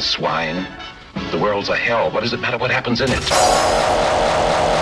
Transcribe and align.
swine. 0.00 0.66
The 1.30 1.38
world's 1.38 1.68
a 1.68 1.76
hell. 1.76 2.10
What 2.10 2.22
does 2.22 2.32
it 2.32 2.40
matter 2.40 2.58
what 2.58 2.70
happens 2.70 3.00
in 3.00 3.10
it? 3.10 4.81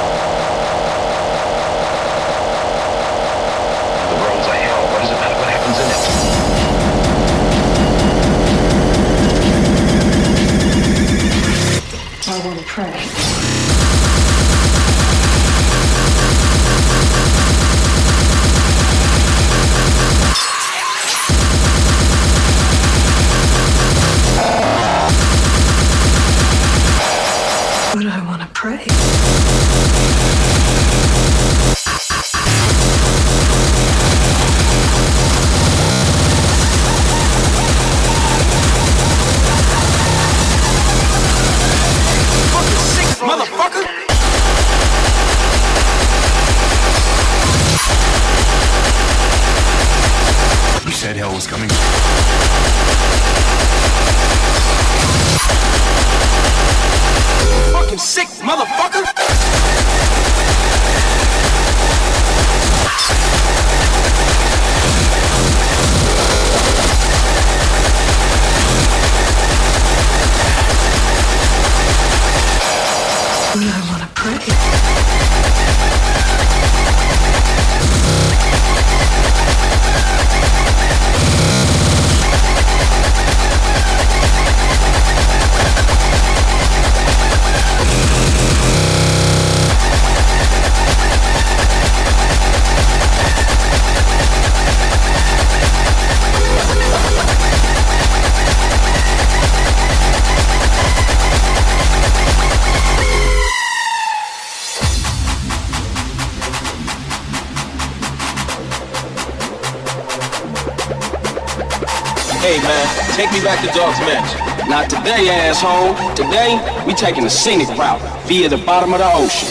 Not 114.71 114.89
today, 114.89 115.29
asshole. 115.29 115.97
Today, 116.15 116.55
we 116.87 116.95
taking 116.95 117.25
a 117.25 117.29
scenic 117.29 117.67
route 117.77 118.01
via 118.29 118.49
the 118.49 118.57
bottom 118.59 118.93
of 118.93 119.01
the 119.01 119.13
ocean. 119.15 119.49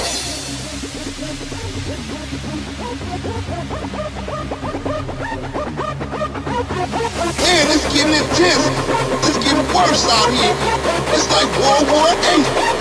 Man, 7.35 7.67
this 7.67 7.83
getting 7.91 8.15
intense. 8.15 8.63
It's 9.27 9.37
getting 9.43 9.67
worse 9.75 10.07
out 10.07 10.31
here. 10.39 10.55
It's 11.13 11.27
like 11.33 11.51
World 11.59 11.91
War 11.91 12.07
Eight. 12.31 12.78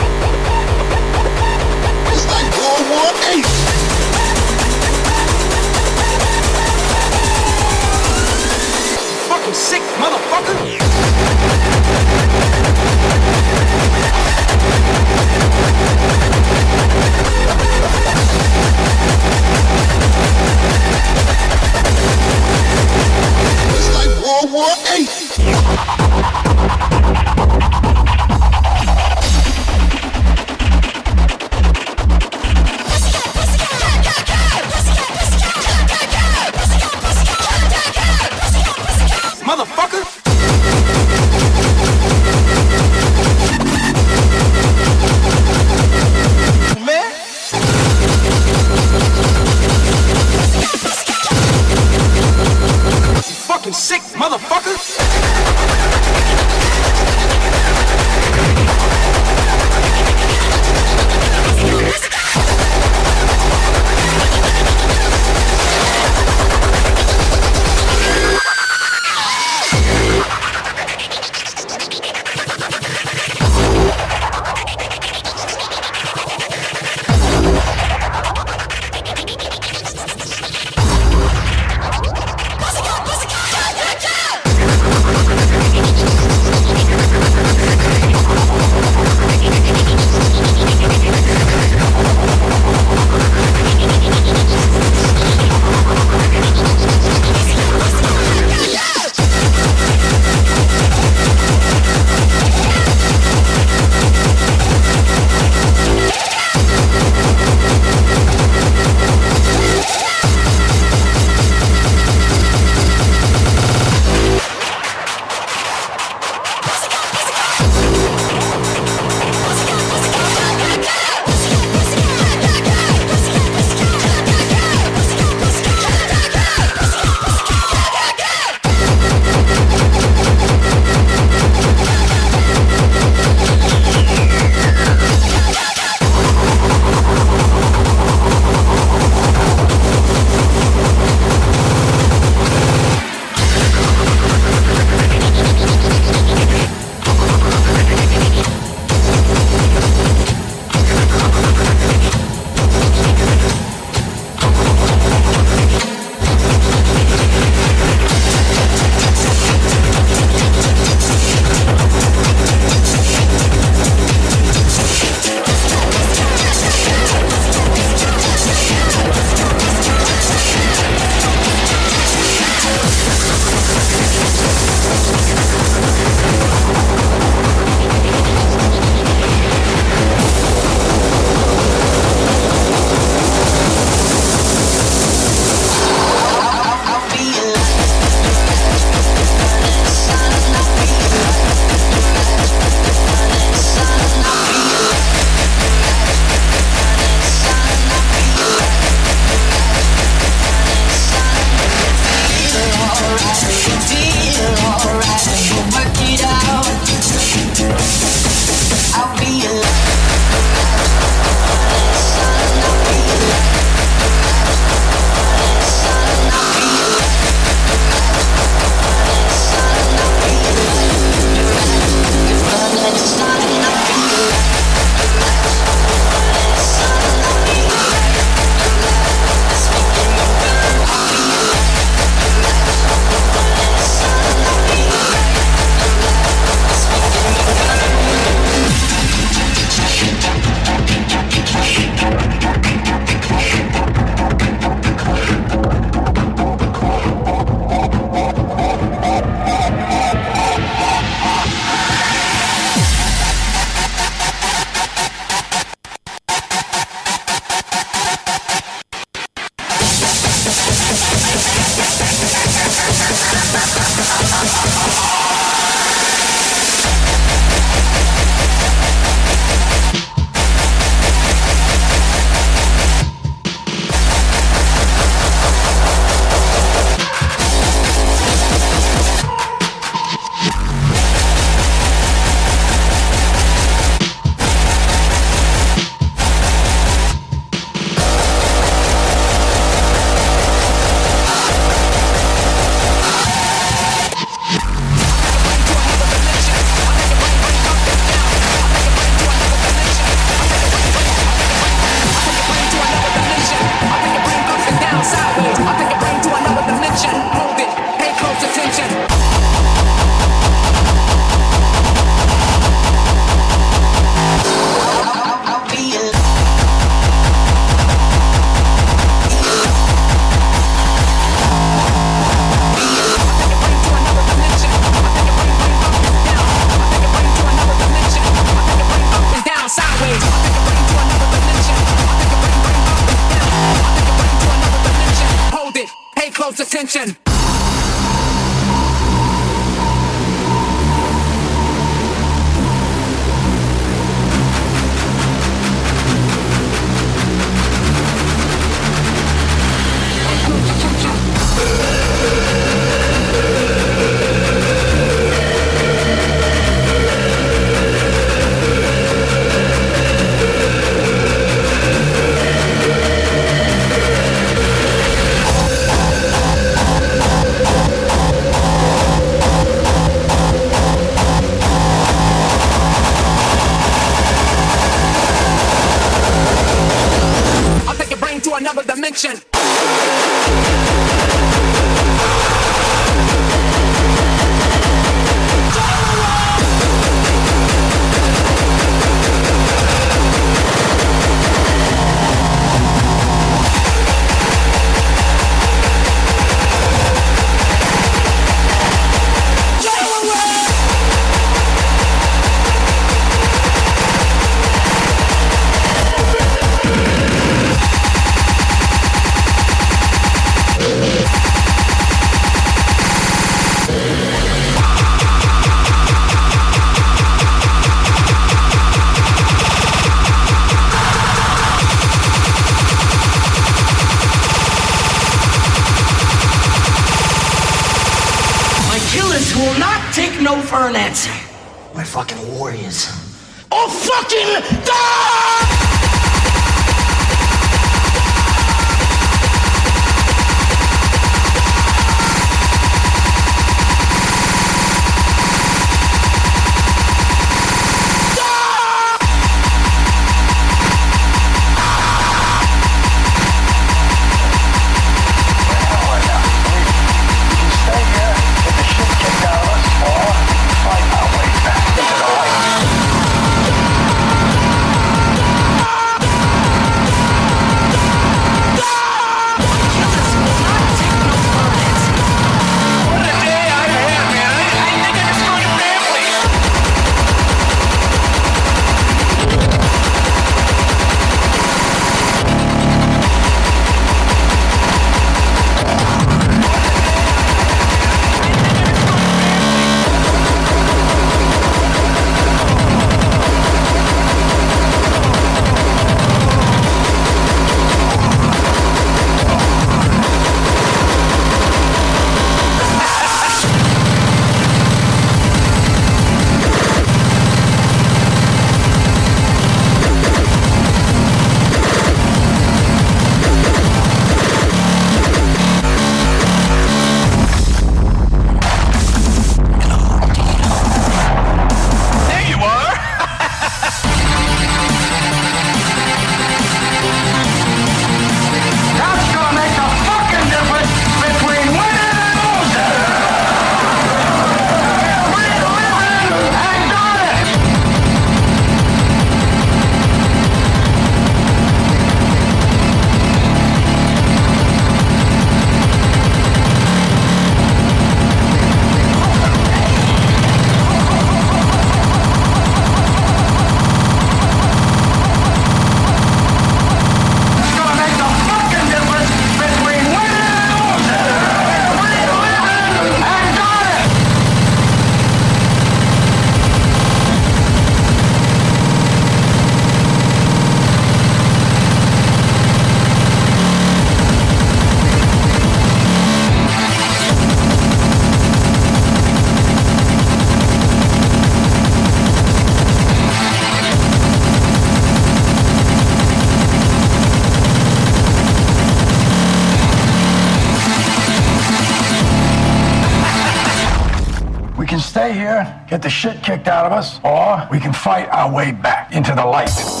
us, 597.01 597.19
or 597.23 597.67
we 597.71 597.79
can 597.79 597.93
fight 597.93 598.29
our 598.29 598.53
way 598.53 598.71
back 598.71 599.11
into 599.11 599.33
the 599.33 599.43
light. 599.43 600.00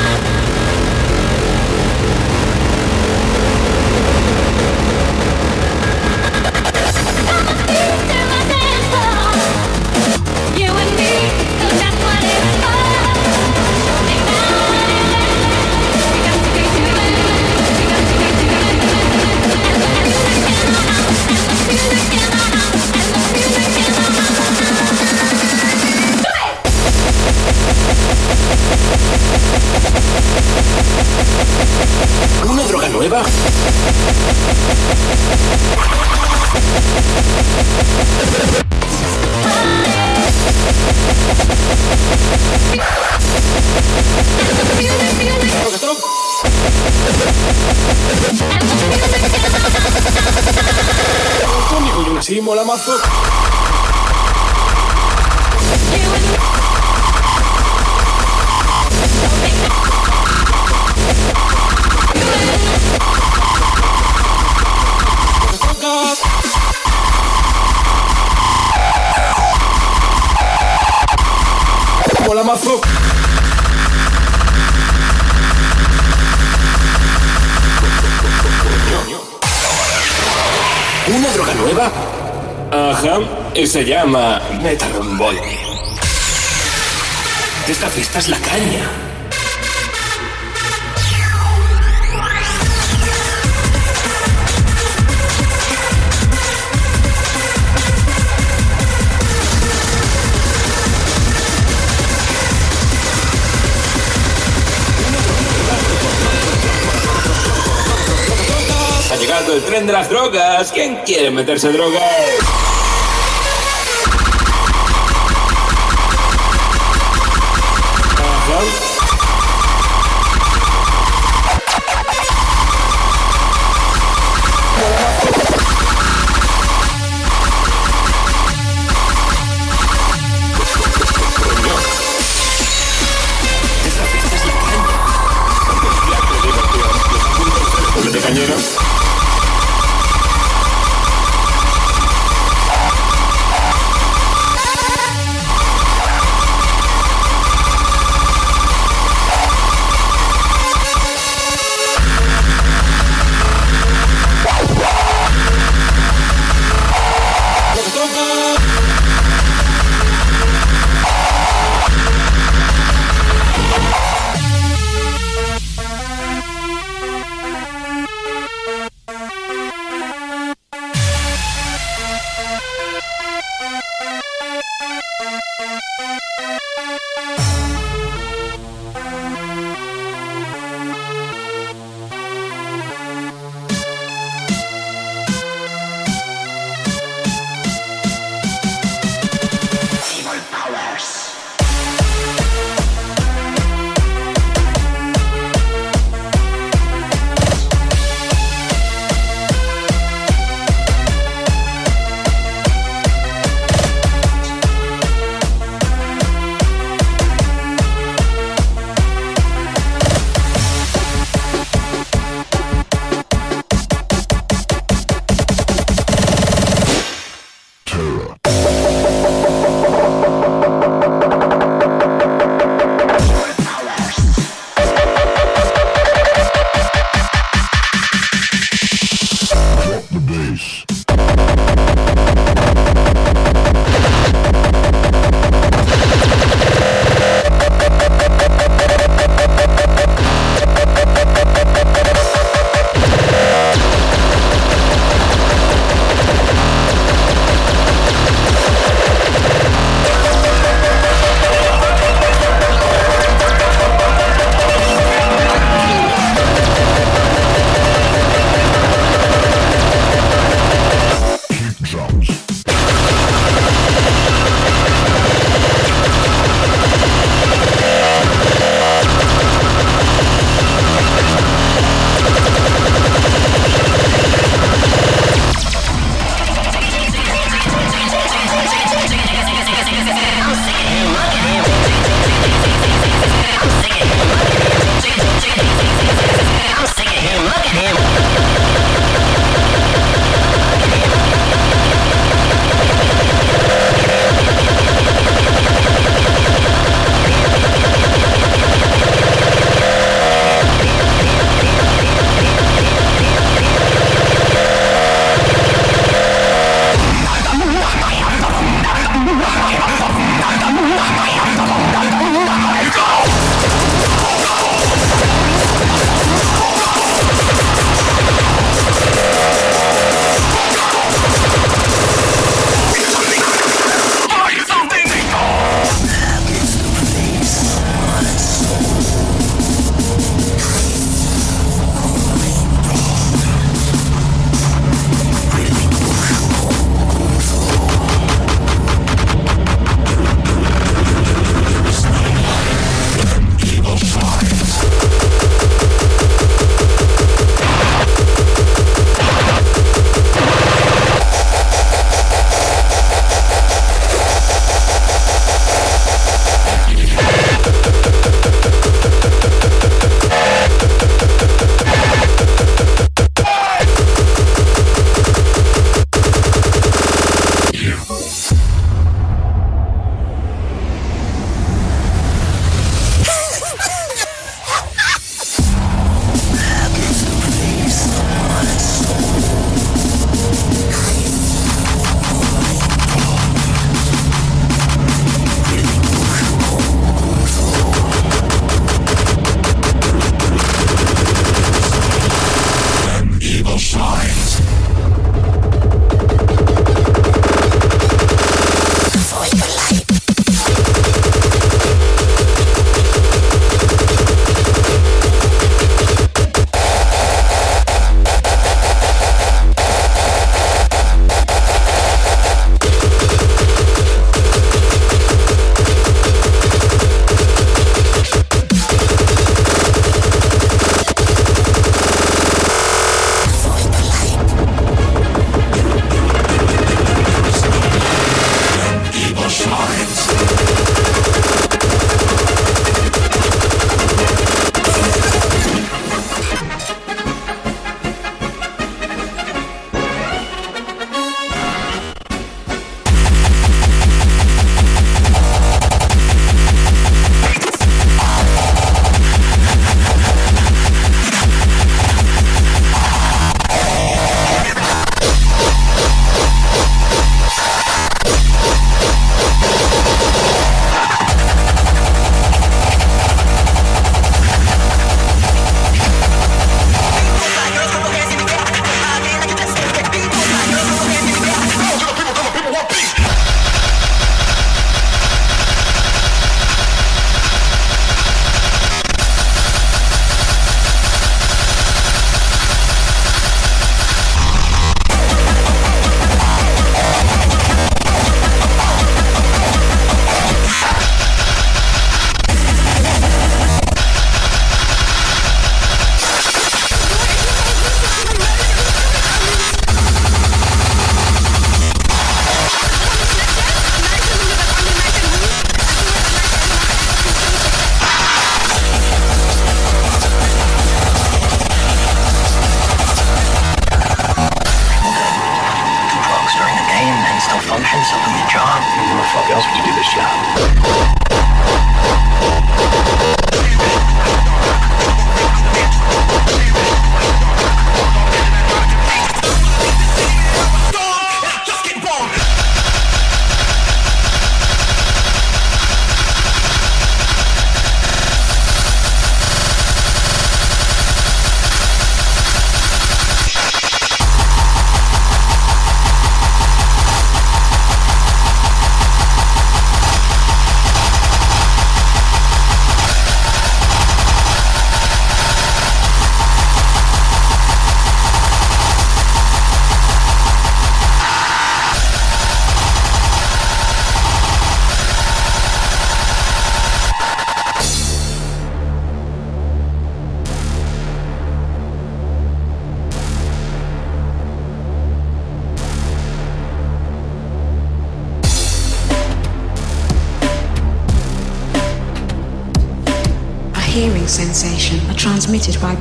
You 10.57 10.67
and 10.67 10.95
me. 10.97 11.50
¿Una 32.49 32.63
droga 32.63 32.89
nueva? 32.89 33.23
Conmigo 51.69 52.21
sí 52.21 52.41
mola 52.41 52.63
mazo. 52.63 52.93
¿Una 81.07 81.33
droga 81.33 81.53
nueva? 81.55 81.91
Ajá, 82.71 83.19
y 83.53 83.67
se 83.67 83.83
llama 83.83 84.41
Metaromboy. 84.61 85.37
Esta 87.67 87.87
fiesta 87.89 88.19
es 88.19 88.29
la 88.29 88.37
caña. 88.37 89.00
El 109.49 109.63
tren 109.63 109.87
de 109.87 109.93
las 109.93 110.07
drogas. 110.07 110.71
¿Quién 110.71 110.97
quiere 111.03 111.31
meterse 111.31 111.71
drogas? 111.71 112.60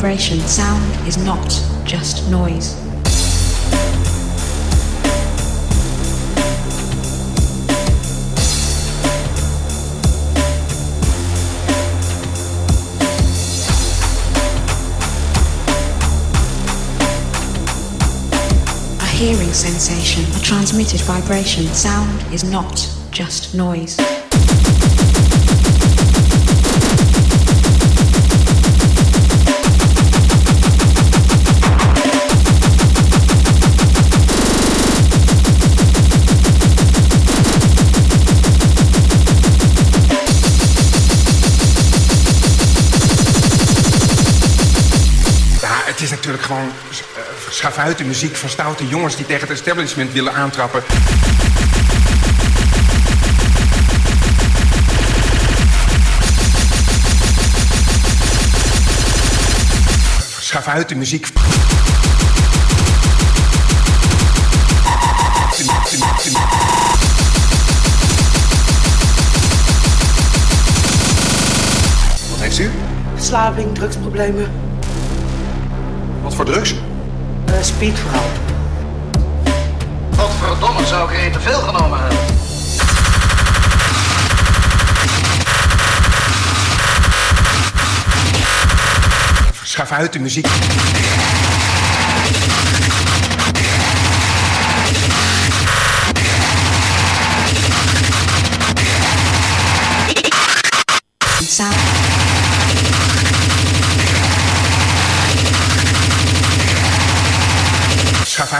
Vibration. 0.00 0.40
Sound 0.40 1.06
is 1.06 1.18
not 1.18 1.46
just 1.84 2.30
noise. 2.30 2.74
A 19.00 19.06
hearing 19.06 19.52
sensation, 19.52 20.24
a 20.34 20.42
transmitted 20.42 21.02
vibration. 21.02 21.66
Sound 21.74 22.32
is 22.32 22.42
not 22.42 22.88
just 23.10 23.54
noise. 23.54 23.98
Schafuiten 47.60 48.06
muziek 48.06 48.36
van 48.36 48.48
stoute 48.48 48.88
jongens 48.88 49.16
die 49.16 49.26
tegen 49.26 49.48
het 49.48 49.58
establishment 49.58 50.12
willen 50.12 50.32
aantrappen. 50.32 50.82
Schafuiten 60.40 60.98
muziek. 60.98 61.28
Wat 72.30 72.40
heeft 72.40 72.58
u? 72.58 72.70
Verslaving, 73.14 73.74
drugsproblemen, 73.74 74.50
Wat 76.22 76.34
voor 76.34 76.44
drugs? 76.44 76.74
Uh, 77.50 77.62
speedverhaal. 77.62 78.24
Godverdomme, 80.16 80.86
zou 80.86 81.12
ik 81.12 81.18
er 81.18 81.24
een 81.24 81.32
te 81.32 81.40
veel 81.40 81.60
genomen 81.60 81.98
hebben. 81.98 82.18
Schafuiten 89.62 90.22
muziek. 90.22 90.46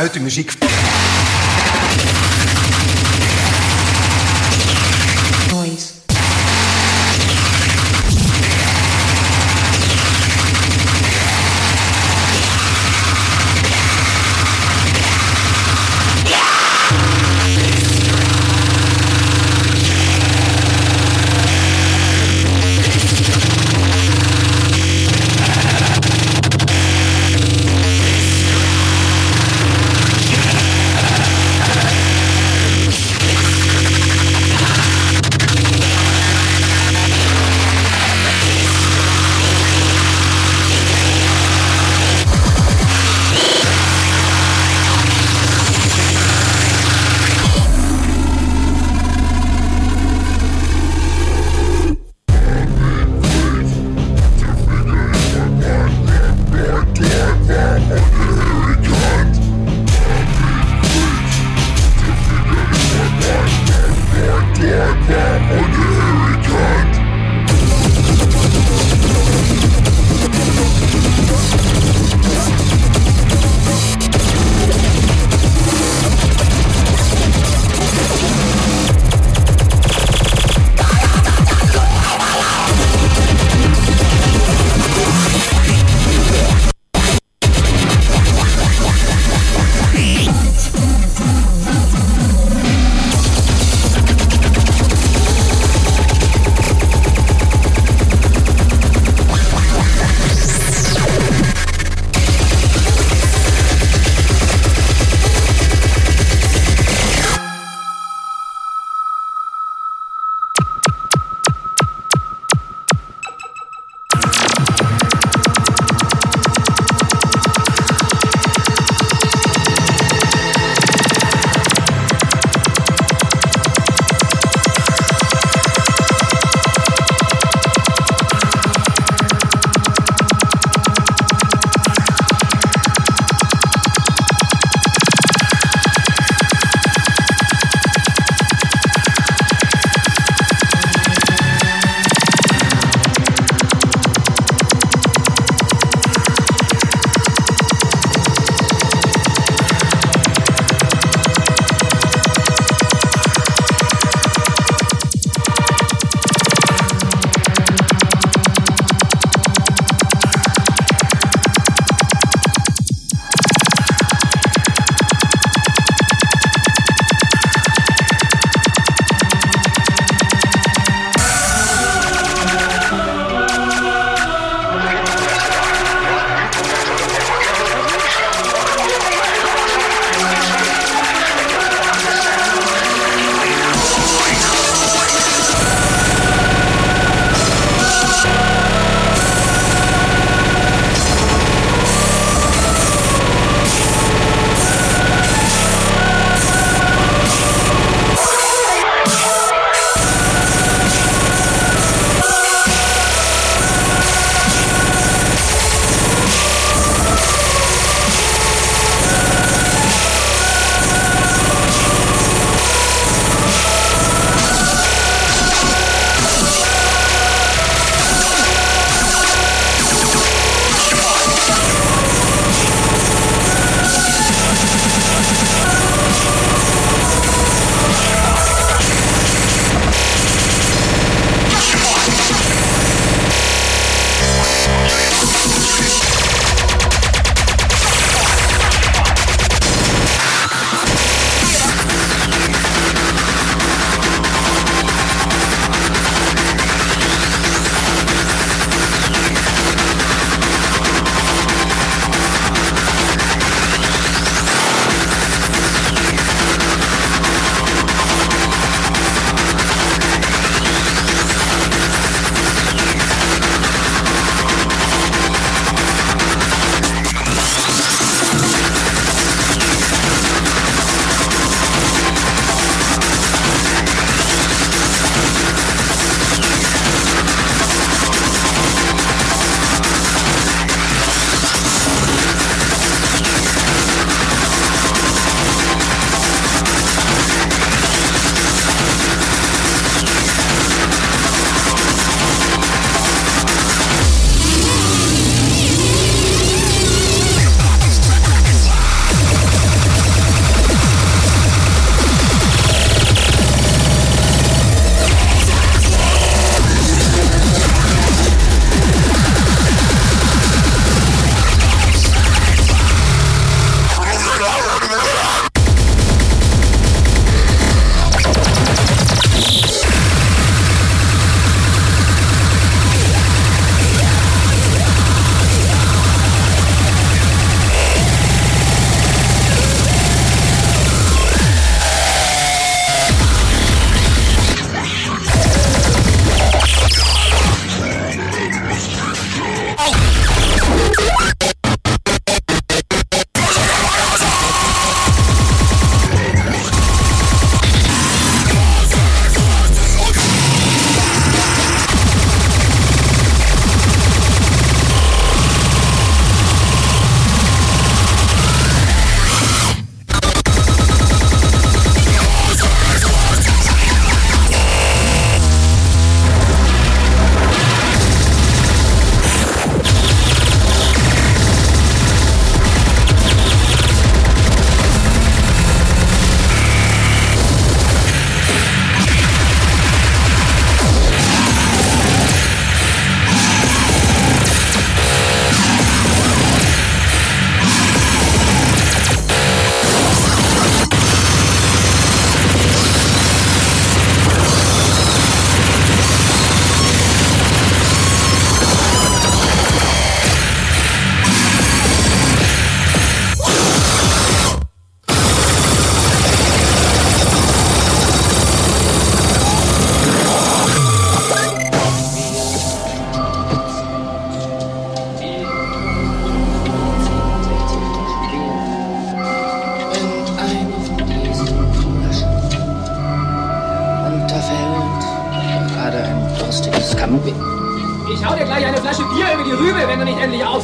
uit 0.01 0.13
de 0.13 0.21
muziek. 0.21 0.80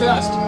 test. 0.06 0.45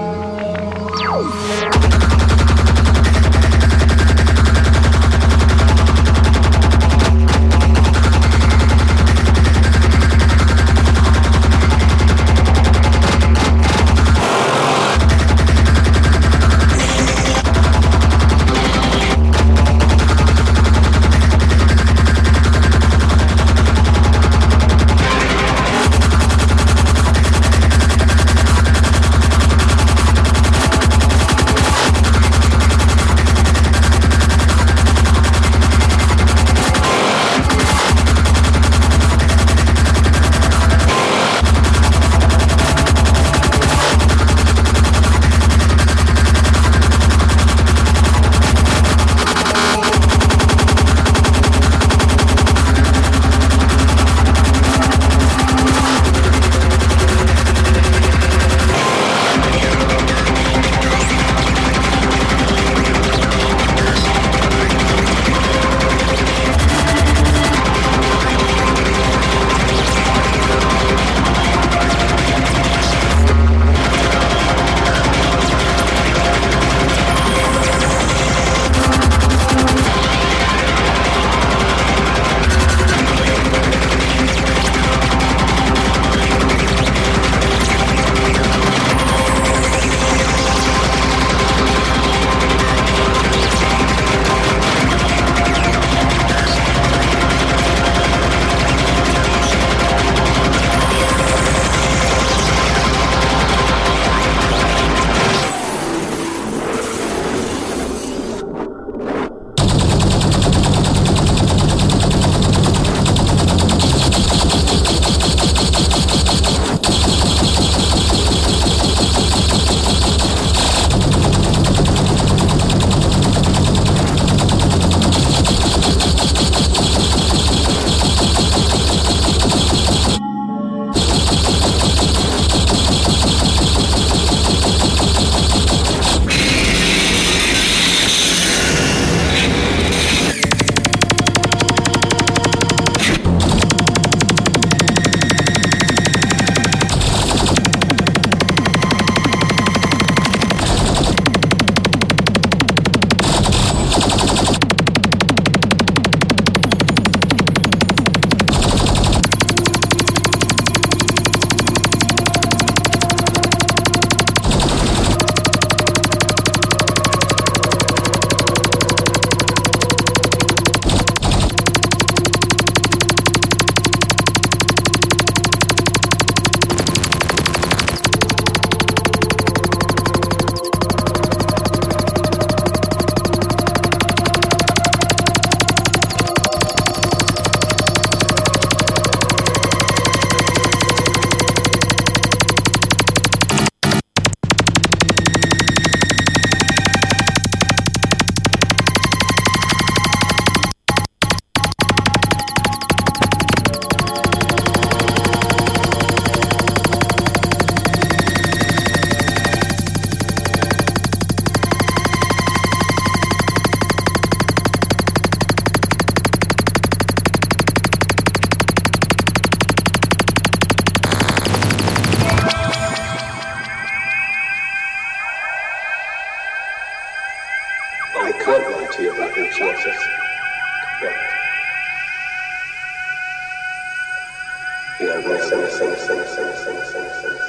E 235.01 235.05
sim, 235.39 235.67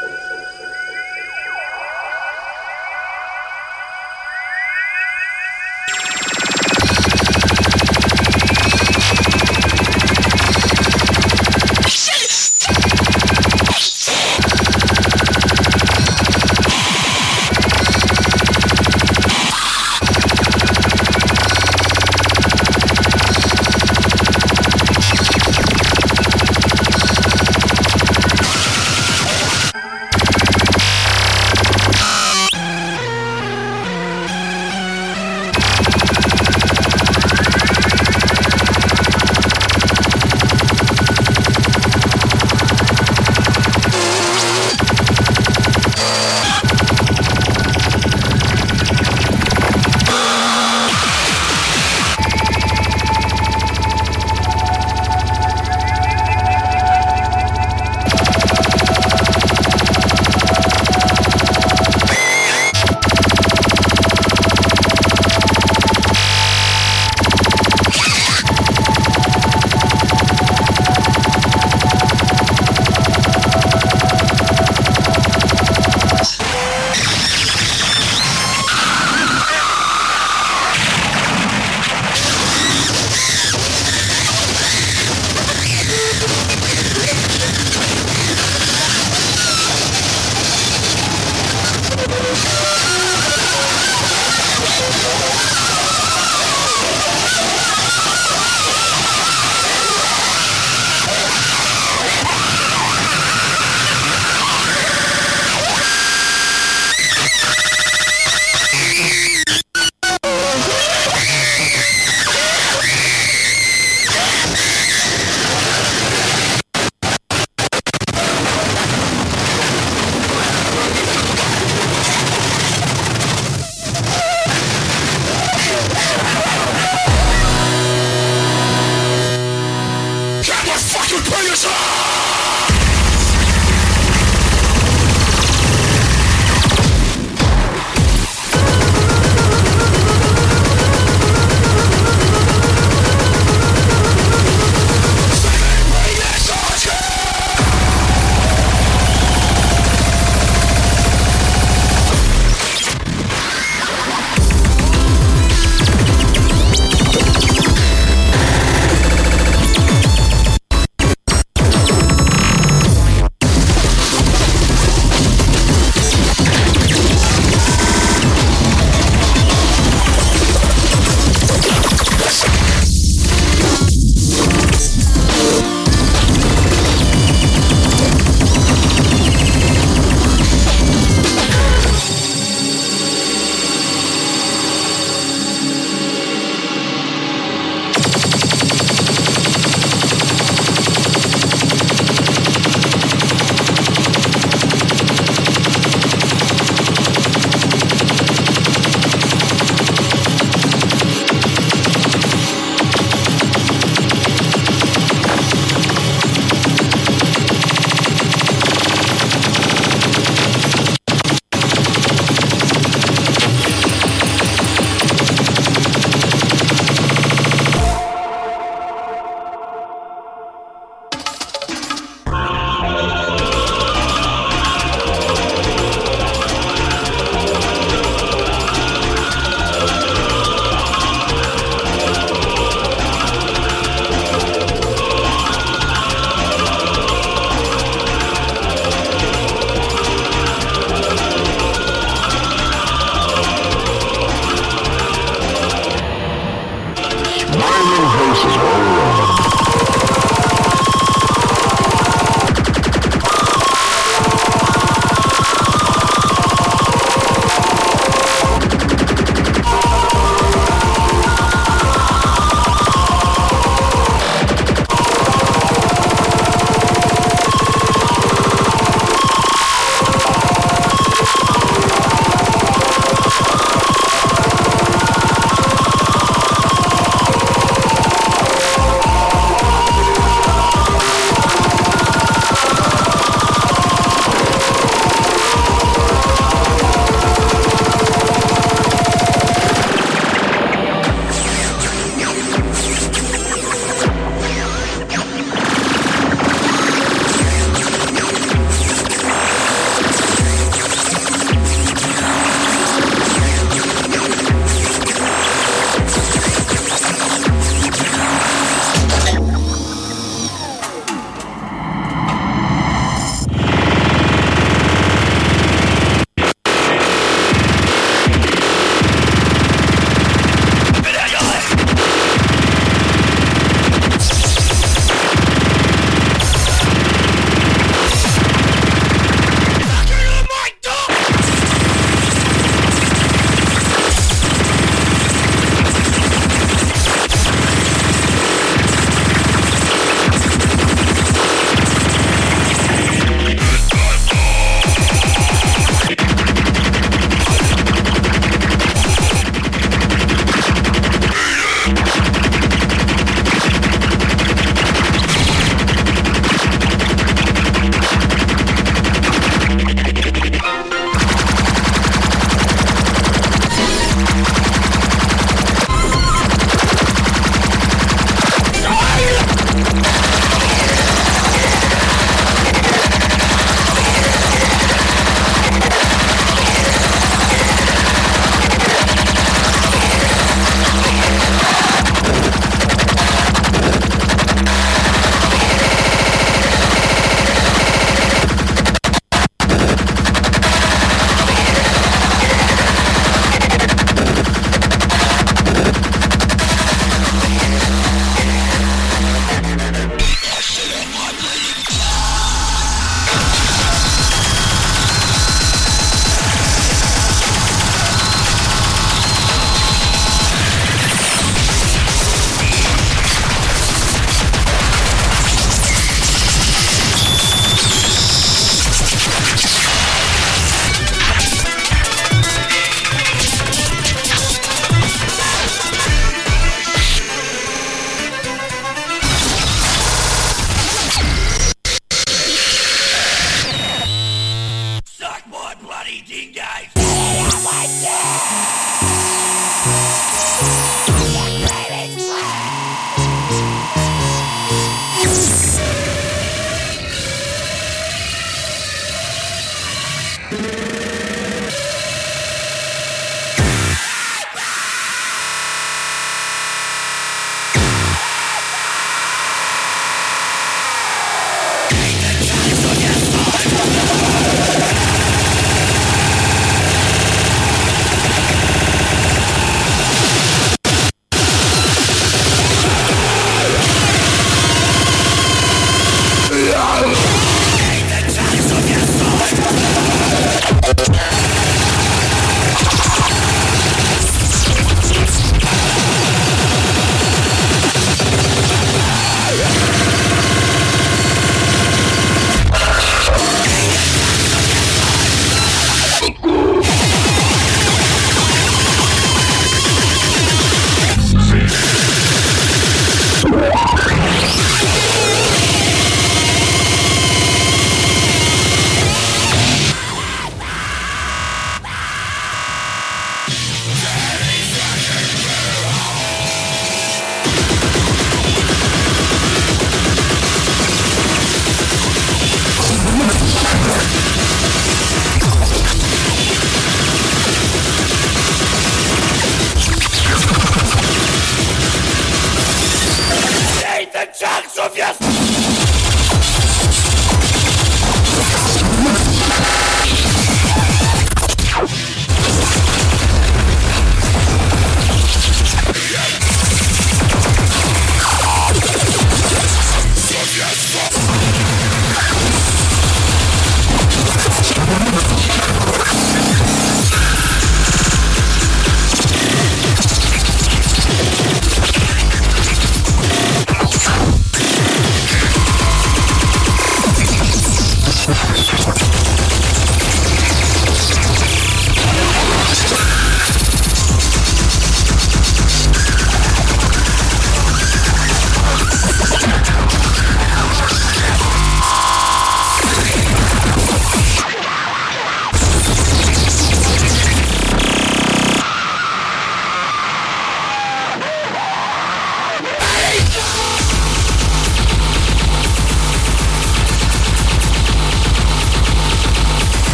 sim. 0.00 0.07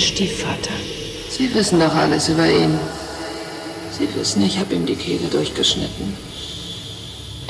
Stiefvater. 0.00 0.74
Sie 1.28 1.54
wissen 1.54 1.80
doch 1.80 1.94
alles 1.94 2.28
über 2.28 2.46
ihn. 2.46 2.78
Sie 3.90 4.08
wissen, 4.14 4.42
ich 4.42 4.58
habe 4.58 4.74
ihm 4.74 4.86
die 4.86 4.96
Kehle 4.96 5.28
durchgeschnitten. 5.28 6.16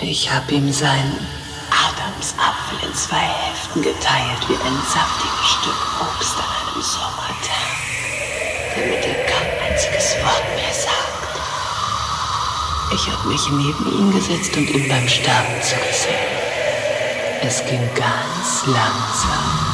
Ich 0.03 0.31
habe 0.31 0.55
ihm 0.55 0.73
seinen 0.73 1.19
Adamsapfel 1.71 2.89
in 2.89 2.95
zwei 2.95 3.17
Hälften 3.17 3.83
geteilt 3.83 4.49
wie 4.49 4.55
ein 4.55 4.79
saftiges 4.89 5.47
Stück 5.47 5.81
Obst 6.01 6.37
an 6.37 6.73
einem 6.73 6.83
Sommertag, 6.83 7.71
damit 8.75 9.05
er 9.07 9.25
kein 9.25 9.71
einziges 9.71 10.17
Wort 10.23 10.45
mehr 10.57 10.75
sagt. 10.75 11.11
Ich 12.93 13.07
habe 13.09 13.29
mich 13.29 13.49
neben 13.51 13.99
ihn 13.99 14.11
gesetzt 14.11 14.57
und 14.57 14.69
ihm 14.71 14.89
beim 14.89 15.07
Sterben 15.09 15.63
zugesehen. 15.63 16.51
Es 17.43 17.65
ging 17.67 17.89
ganz 17.95 18.67
langsam. 18.67 19.70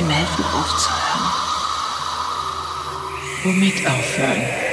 Ihm 0.00 0.10
helfen 0.10 0.44
aufzuhören. 0.44 1.30
Womit 3.44 3.86
aufhören? 3.86 4.71